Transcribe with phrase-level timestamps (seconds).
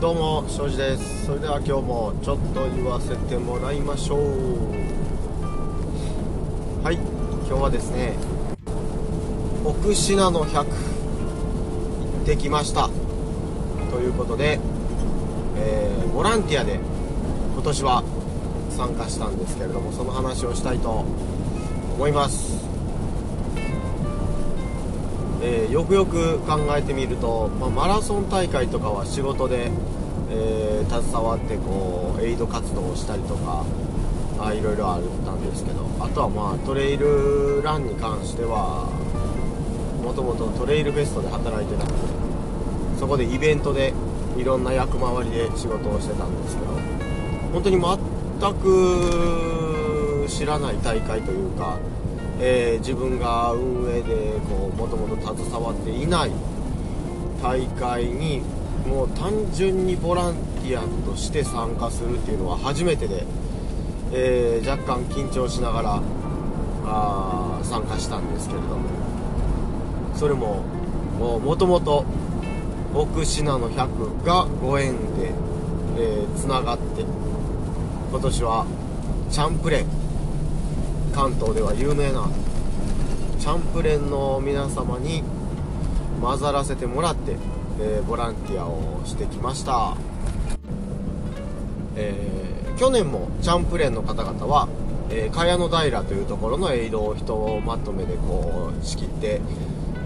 [0.00, 1.26] どうも庄司です。
[1.26, 4.20] それでは今日もちょっと言わせてもらいましょう。
[6.82, 6.94] はい。
[7.46, 8.14] 今日はですね
[9.62, 10.64] 奥信濃100行
[12.22, 12.88] ってきました。
[13.90, 14.58] ということで、
[15.58, 16.80] えー、ボランティアで
[17.52, 18.02] 今年は
[18.70, 21.04] 参加したんですけれどもその話をしたいと
[21.98, 22.58] 思います。
[25.42, 29.70] えー、よくよく考えてみると、まあ、マラソン大会とかは仕事で、
[30.30, 33.64] えー、携わってこうエイド活動をしたりとか
[34.38, 38.88] あいろいろあったんですけどあとはまあトレイルランに関しては
[40.02, 43.92] もともとトレイルフェストで働いてたのでそこでイベントで
[44.36, 46.68] いろんな役回りで仕事をしてたんですけど
[47.52, 51.78] 本当に全く知らない大会というか
[52.42, 54.38] えー、自分が運営で
[54.76, 56.30] もともと携わっていない
[57.42, 58.40] 大会に
[58.90, 63.24] もう単純にボランティアとして参加するっていうのは初めてで、
[64.12, 66.02] えー、若干緊張しながら
[66.84, 69.00] あ参加したんですけれども。
[70.20, 70.62] それも
[71.18, 72.04] もともと
[72.92, 75.32] 奥信濃100がご縁で
[76.36, 77.06] つな、えー、がって
[78.10, 78.66] 今年は
[79.30, 79.86] チャンプレン
[81.14, 82.28] 関東では有名な
[83.38, 85.22] チャンプレンの皆様に
[86.20, 87.36] 混ざらせてもらって、
[87.82, 89.96] えー、ボランティアをしてきました、
[91.96, 94.68] えー、去年もチャンプレーンの方々は、
[95.08, 99.40] えー、茅野平というところのエイドを人をまとめでこう仕切って、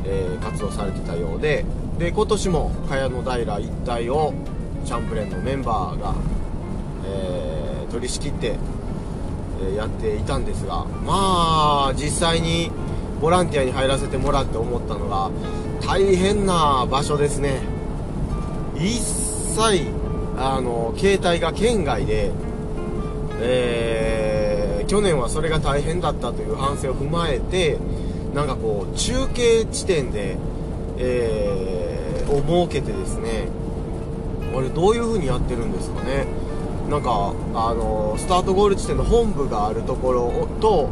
[0.06, 1.64] え活動されてたようで
[1.98, 4.34] で今年も茅野平一帯を
[4.84, 6.14] チャンプレーンのメンバーが、
[7.06, 8.56] え取り仕切って
[9.76, 12.70] やっていたんですがまあ実際に
[13.20, 15.30] ボランティアに入らせてもらって思ったのが
[15.86, 17.60] 大変な場所ですね。
[18.76, 19.86] 一切
[20.36, 22.32] あの携帯が県外で、
[23.40, 27.78] えー、去年はそれが大変だったという反省を踏まえて
[28.34, 30.36] なんかこう中継地点で、
[30.98, 33.48] えー、を設けてですね
[34.56, 36.26] あれどういう風にやってるんですかね。
[36.90, 40.90] なんかあのスタートゴール地点の本部があるところと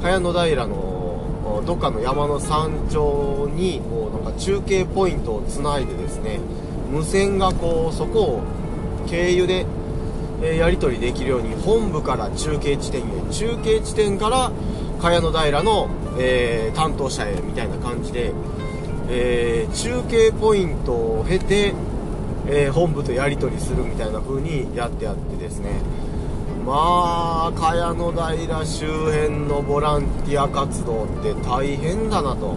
[0.00, 6.40] 茅野平のどっかの山の山頂にこうか中継ポイントをつないでですね
[6.90, 8.42] 無線がこうそこを
[9.08, 9.66] 経由で、
[10.42, 14.50] えやり取りできるように本部から中継地点へ中継地点から
[15.00, 18.32] 茅野平の、えー、担当者へみたいな感じで、
[19.10, 21.74] えー、中継ポイントを経て
[22.46, 25.80] えー、本部とやり取りするみたいな風にやってやってですね。
[26.66, 26.72] ま
[27.48, 32.56] あ茅野平周辺のボランティア活動って大変だなと、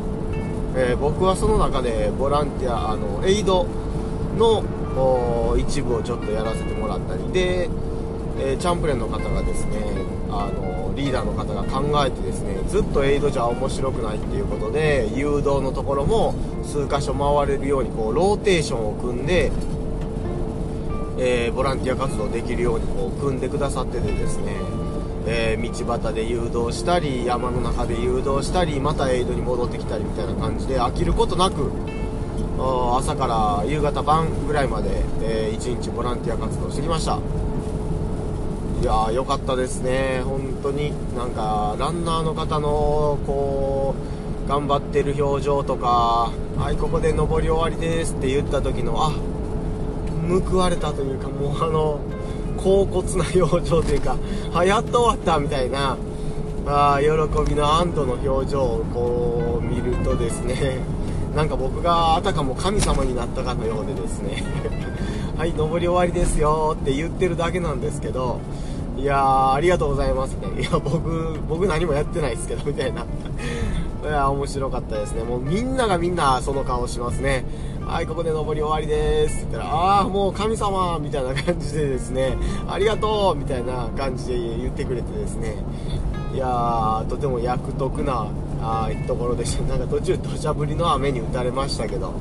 [0.80, 3.66] えー、僕はその中でボランティアあのエイド
[4.38, 4.64] の
[5.58, 7.68] 一部をちょっとやらせてもらったりで、
[8.40, 9.82] えー、チャンプレンの方がですね
[10.30, 19.52] あのリーダーの方が考えてですねずっとエイドじゃ面白くないっていうことで誘導のところも数箇所回れるようにこうローテーションを組んで
[21.20, 24.54] えー、ボランティア活動できるようにこう組んでくださっててですね、
[25.30, 31.70] えー、道端で誘導したり山の中で誘導したりまたエイドに戻ってきたりみたいな感じで飽きることなく
[32.98, 34.90] 朝から夕方晩ぐらいまで、
[35.22, 37.20] えー、1日ボランティア活動してきました。
[38.82, 40.22] いやー良かったですね。
[40.24, 43.96] 本当になんかランナーの方のこ
[44.46, 49.12] う頑張ってる表情とかはいここで上り終わりですって言った時のあ
[50.30, 52.00] 報われたというかもうあの
[52.58, 54.18] 恍惚な表情というか
[54.54, 55.98] あやっと終わったみたいな
[56.66, 60.80] あ喜びの安堵の表情をこう見るとですね
[61.36, 64.44] なんか僕があたかも神様になったかのようでですね
[65.38, 68.42] はい上り終わりですよって言ってるだけなんですけど
[68.98, 73.06] いやーありがとうございますねいや僕僕何もやってないですけどみたいな
[74.04, 77.46] いや面白かったですねもうみんながみんなその顔しますね
[77.88, 82.38] はい、ここで登り終わりですって言ったら、ああ、もう神様みたいな感じでですね、
[82.68, 85.56] ありがとうみたいな感じで言ってくれてですね、
[86.34, 88.28] いや、とても役得な
[88.62, 89.64] あところでした。
[89.64, 92.14] なんか途中土砂降りの雨に打たれましたけど、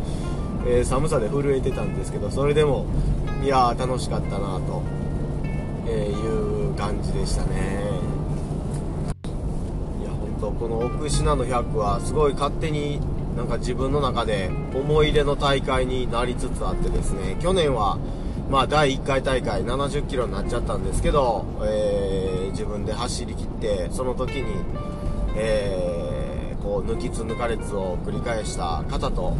[0.68, 2.86] えー、寒さで震えてたんですけど、それでも、
[3.42, 4.82] いやー、楽しかったなと、
[5.88, 7.90] えいう感じでしたね。
[10.00, 13.00] いや、本当この奥信濃100はすごい勝手に
[13.36, 17.98] なんか自分の中で思い入れの大会になりつつあってですね、去年は、
[18.50, 24.64] まあ第1回大会70キロになっちゃったんですけど、えー、自分で走り切って、その時に、
[25.36, 29.36] えー、こう抜きつ抜かれつを繰り返した方と、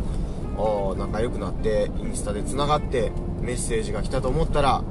[0.97, 4.83] 仲良くなってインスタでつながってメッセージが来たと思ったら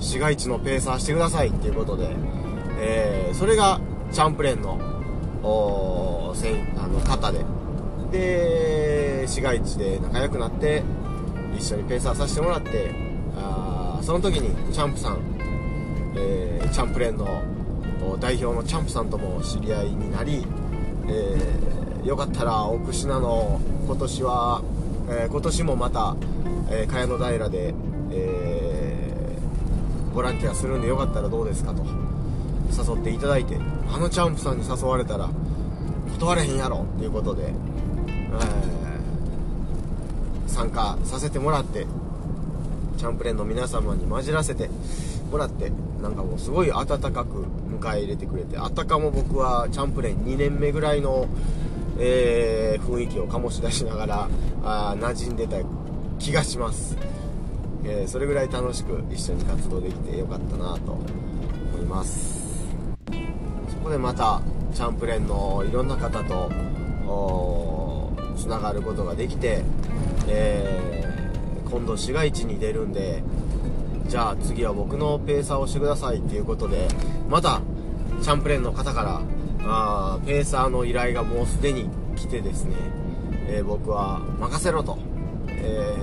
[0.00, 2.08] 市街地のペーサーしてくださいっていうことで、
[2.80, 3.80] えー、それが
[4.10, 4.78] チャンプレーンの
[5.42, 7.44] おせんあの方で
[8.10, 10.82] で市街地で仲良くなって
[11.56, 12.94] 一緒にペーサーさせてもらって
[13.36, 15.18] あその時にチャンプさん、
[16.16, 20.44] えー、チャンプレーンの代表のチャンプさんとも知り合いになり、
[21.08, 24.62] えー、よかったら奥信濃今年は、
[25.08, 26.16] えー、今年もまた、
[26.70, 27.74] え、茅野平で、
[28.10, 29.38] え、
[30.14, 31.84] ボランティアするんでよかったらどうですかと
[32.70, 33.56] 誘っていただいて
[33.92, 35.28] あのチャンプさんに誘われたら
[36.18, 37.52] 断れへんやろっていうことで、
[38.38, 41.86] え、参加させてもらって
[42.98, 44.68] チャンプレーンの皆様に混じらせて
[45.30, 45.72] もらって
[46.02, 47.44] なんかもうすごい温かく
[47.80, 51.28] 迎え入れてくれてあたかも僕はチャンプレーン2年目ぐらいの、
[51.98, 54.28] えー、雰囲気を醸し出しながら
[54.64, 55.56] あ馴染んでた
[56.18, 56.96] 気がします、
[57.84, 61.08] えー、それぐらい楽しく一緒に活動できてよかったなと思
[61.78, 62.40] います。
[63.68, 64.42] そこでまた
[64.74, 66.50] チャンプレーンのいろんな方と
[68.36, 69.62] つながることができて、
[70.28, 73.22] えー、今度市街地に出るんで
[74.08, 76.88] じゃあ次は僕のペーサーをしてくださいっていうことで
[77.28, 77.60] また
[78.22, 79.20] チャンプレーンの方から
[79.62, 82.74] あーペーサーの依頼がもうすでに来てですね、
[83.48, 84.98] えー、僕は任せろと、
[85.48, 85.96] え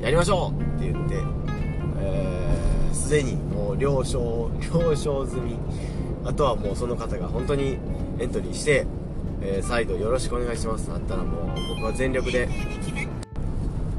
[0.00, 5.56] ー、 やりましょうって言ってすで、ー、にもう了承了承済み。
[6.26, 7.78] あとはもうその方が本当に
[8.18, 8.84] エントリーして、
[9.48, 10.88] えー、再度よろしくお願いします。
[10.88, 12.48] なったらもう僕は全力で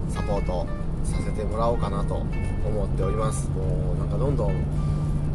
[0.10, 0.68] サポート
[1.06, 3.50] させてもらおうかなと思っております。
[3.52, 4.54] もうなんかどんどん、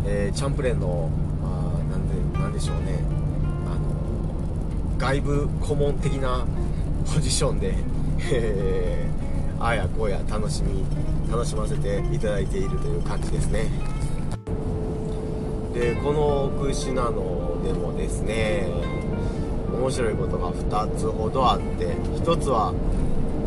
[0.05, 1.09] えー、チャンプレーの、
[1.41, 2.99] まあ、なんでなんでしょうね。
[3.67, 6.47] あの外部顧問的な
[7.15, 7.75] ポジションで、
[8.31, 10.85] えー、あやこや楽しみ
[11.31, 13.65] 楽しませていただいているという感じですね。
[15.73, 18.92] でこの奥信濃でもですね
[19.83, 22.73] 面白いことが2つほどあって1つは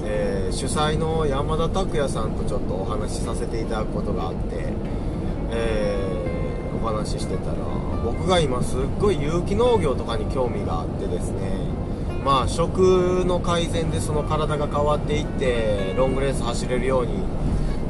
[0.07, 4.39] えー、主催の山田拓也さんとちょっとお話しさせていただくことがあって、
[5.49, 7.55] えー、お話ししてたら
[8.03, 11.57] 僕が今すっごい有機農業とかに興味があってですね
[12.23, 17.23] まあ食の改善でその体が変わっていってロングレース走れるように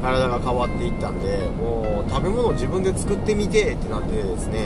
[0.00, 4.64] 体が変わっていったんでもう食べ物を自分で作ってみてってなってですね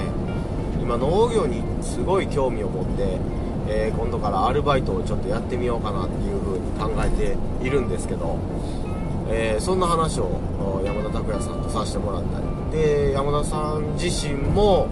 [0.81, 3.40] 今農業にすごい興味を持って
[3.73, 8.37] えー、今度からアルバイトをちょっとやってみようかなっていう風に考えているんですけど、
[9.31, 12.51] えー、そんな話を山田拓也さんとさせてもらったり。
[12.71, 14.89] で山田さん自身も、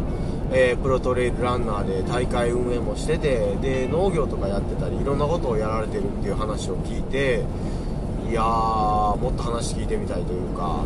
[0.53, 7.45] えー、プロトレイルランナーで大会運営もしててで農業とかやってたりいろんなことをやられてるっていう話を聞いて
[8.29, 10.85] いやーもっと話聞いてみたいというか、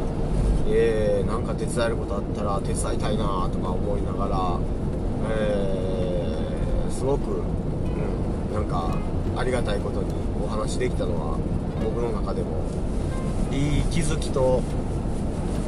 [0.69, 4.59] えー、なんか手伝えることあったら手伝いたいなとか思いながら、
[5.31, 7.43] えー、すごく
[8.53, 8.97] なんか
[9.37, 10.13] ありがたいことに
[10.45, 11.39] お話できたのは
[11.83, 12.63] 僕の中でも
[13.51, 14.63] いい気づきと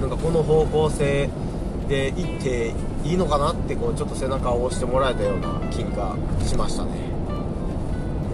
[0.00, 1.28] なんかこの方向性
[1.88, 6.16] で行っていいのかなってこうちょっと背中を押してもらえたような気が
[6.46, 6.92] しましたね。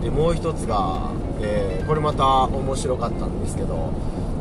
[0.02, 1.10] でもう一つが、
[1.40, 3.92] えー、これまた面白かったんですけど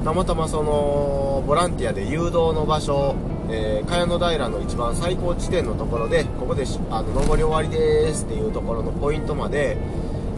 [0.06, 3.16] たまたまそのボランティアで誘導の場所
[3.52, 9.76] えー、茅野平の一番最高地点のところでここであの上り終わりですっていうところのポイントまで、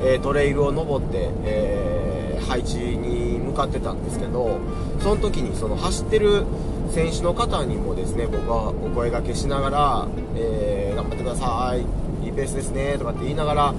[0.04, 4.60] え、トレイルを登って、えー、配置に向かってたんですけど
[5.00, 6.44] その時にその走ってる
[6.92, 11.76] 選手の方にもですね僕はお声がけしながら、え頑張ってくださ
[12.22, 13.74] いいいペースですねとかって言いながら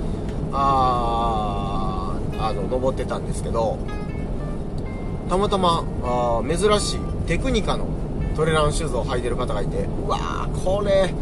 [0.52, 3.78] ああの登ってたんですけど
[5.28, 7.86] たまたまあ珍しいテクニカの
[8.34, 11.14] トレランシューズを履いてる方がいてうわーこれ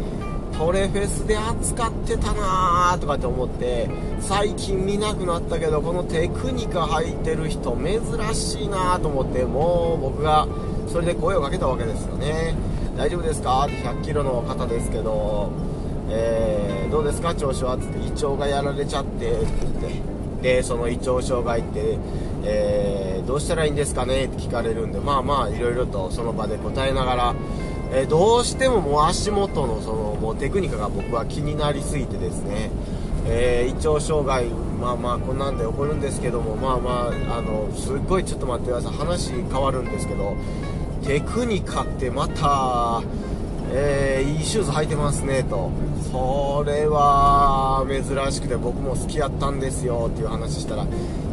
[0.61, 3.89] トレフェスで扱ってたなーとかって思って
[4.19, 10.47] 最近見なくなったけどこのテクニカ履いてる人珍しいなと思ってもう僕が
[10.87, 12.53] それで声をかけたわけですよね。
[12.95, 13.65] 大丈夫ですか？
[13.65, 15.49] って100キロの方ですけど、
[16.11, 17.33] えー、どうですか？
[17.33, 17.79] 調子は？
[17.79, 20.11] つって胃腸がやられちゃってって言って。
[20.41, 21.97] でその胃腸障害って
[22.43, 24.25] えー、どうしたらいいんですかね？
[24.25, 27.35] って聞かれるんで、まあまあ、いろいろとその場で答えながら、
[27.93, 32.71] えー、どうしてももう足元のそのもうテクニカが僕は気になりすぎてですね、
[33.25, 34.45] えー、胃腸障害、
[34.79, 40.35] まあまあ、こんなんで起こるんですけども、まあまあ、あの、すっごいちょっと待ってください、話変わるんですけど、
[41.03, 43.01] テクニカってまた、
[43.73, 45.69] えー、いいシューズ履いてますねと。
[46.11, 50.85] それは珍しくて僕も好きやったんですよっていう話したら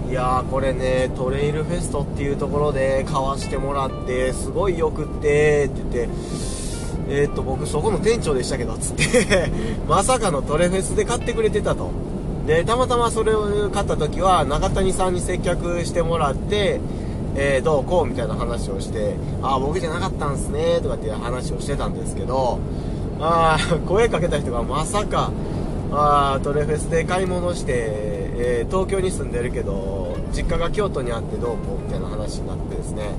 [0.09, 6.09] いやーこれねトレイルフェストっていうところで買わしてもらってすごいよくってって言って
[7.11, 9.51] えー、っと僕そこの店長でしたけどつって
[9.87, 11.91] まさかのトレフェスで買ってくれてたと。
[12.47, 16.81] でたまたまそれを買った時は中谷さんに接客してもらって
[17.37, 22.59] えー、どうこうみたいな話をして、ああ、僕じゃなかったんすね、とかっていう話をしてたんですけど、
[23.21, 25.31] あ声かけた人がまさか、
[25.93, 33.11] あトレフェスで買い物して、えー、東京に住んでるけど、実家が京都にあってどうこうみたいな話になってですね、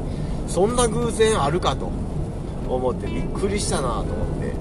[0.48, 1.92] そんな偶然あるかと
[2.68, 4.06] 思ってびっくりしたなと思っ
[4.40, 4.54] て、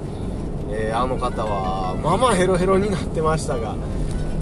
[0.70, 3.74] えー、あの方は、まあまあヘロヘロになってましたが、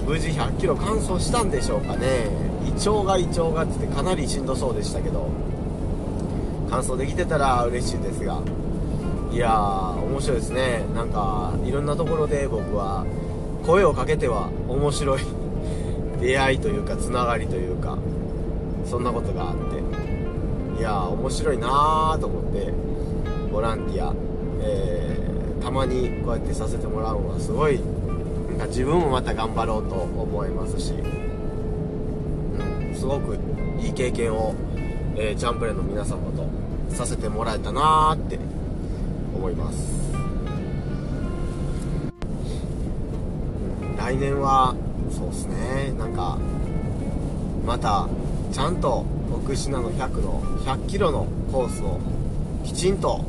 [0.06, 2.46] 無事100キロ完走したんでしょうかね。
[2.66, 5.30] 胃腸が胃腸がって言ってかなりしんどそうでしたけど
[6.68, 8.42] 完走できてたら嬉しいですが
[9.32, 13.06] いやー面白いですねなんかいろんなところで僕は
[13.64, 15.20] 声をかけては面白い
[16.20, 17.99] 出会いというかつながりというか
[18.85, 20.06] そんなことがあって。
[20.78, 22.70] いやー面白いなーと思って
[23.50, 24.12] ボランティア、
[24.61, 27.80] えー、たまにこうやってさせてもらうのはすごい
[28.50, 30.96] なんか自分もまた頑張ろうと思いますしう
[32.92, 33.38] んすごく
[33.80, 34.54] いい経験を、
[35.16, 36.46] えー、ジャンプレーの皆様と
[36.94, 38.38] させてもらえたなーって
[39.35, 39.96] 思います。
[43.96, 44.75] 来年は
[45.11, 45.93] そうですね。
[45.99, 46.38] なんか
[47.67, 48.09] また
[48.53, 51.99] ちゃんと徳品の100の100キロのコースを
[52.65, 53.25] きちんと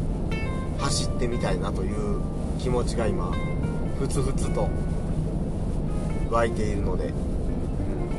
[0.80, 2.22] 走ってみたいなという
[2.60, 3.32] 気持ちが今
[4.00, 4.70] ふつふつと
[6.30, 7.14] 湧いているので。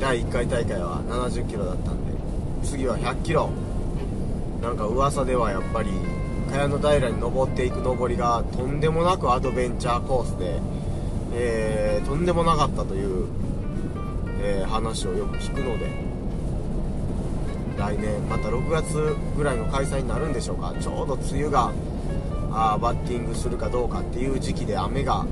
[0.00, 2.12] 第1回大会は70キロだったんで
[2.62, 3.50] 次は100キロ。
[4.62, 5.90] なんか噂ではやっぱり
[6.52, 10.60] 茅野平に登っていく登りがとんでもなくアドベンチャーコースで、
[11.32, 13.26] えー、とんでもなかったという、
[14.40, 15.90] えー、話をよく聞くので
[17.76, 20.74] 来年また6月ぐらいの開催になるんでしょうか。
[20.80, 21.72] ちょうど梅雨が
[22.50, 25.24] あバッティングするかどうかっていう時期で雨が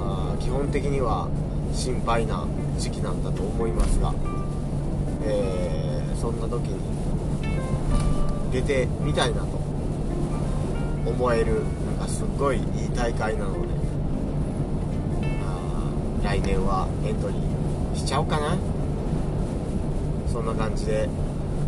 [0.00, 1.28] あ基本的には
[1.72, 2.44] 心配な
[2.78, 4.12] 時期なんだと思いますが、
[5.24, 6.80] えー、そんな時に
[8.52, 9.46] 出てみたいなと
[11.06, 13.71] 思えるなんかすっごいいい大会なので
[16.22, 18.56] 来年はエントリーしちゃおうかな。
[20.32, 21.08] そんな感じで、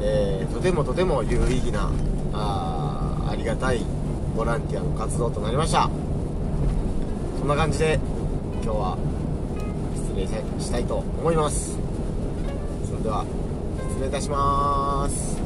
[0.01, 1.91] えー、とてもとても有意義な
[2.33, 3.81] あありがたい
[4.35, 5.91] ボランティアの活動となりました。
[7.39, 7.99] そんな感じで
[8.63, 8.99] 今日は
[9.95, 10.27] 失礼
[10.61, 11.77] したいと思います。
[12.87, 13.25] それでは
[13.91, 15.44] 失礼いたします。